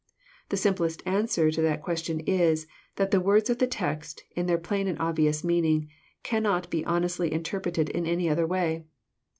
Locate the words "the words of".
3.11-3.59